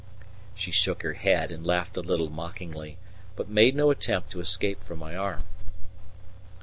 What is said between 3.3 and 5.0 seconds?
but made no effort to escape from